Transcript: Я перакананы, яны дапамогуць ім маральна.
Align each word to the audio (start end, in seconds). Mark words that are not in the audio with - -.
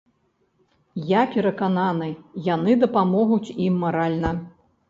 Я 1.09 1.21
перакананы, 1.35 2.09
яны 2.55 2.79
дапамогуць 2.85 3.55
ім 3.67 3.81
маральна. 3.85 4.37